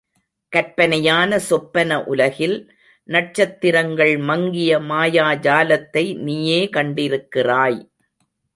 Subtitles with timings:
[0.53, 2.55] கற்பனையான சொப்பன உலகில்
[3.09, 7.79] நட்சத்திரங்கள் மங்கிய மாயாஜாலத்தை நீயே கண்டிருக்கிறாய்.